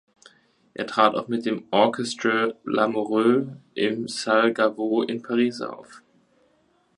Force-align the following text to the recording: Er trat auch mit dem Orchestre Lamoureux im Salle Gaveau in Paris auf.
Er 0.73 0.87
trat 0.87 1.13
auch 1.13 1.27
mit 1.27 1.45
dem 1.45 1.67
Orchestre 1.69 2.57
Lamoureux 2.63 3.55
im 3.75 4.07
Salle 4.07 4.51
Gaveau 4.51 5.03
in 5.03 5.21
Paris 5.21 5.61
auf. 5.61 6.01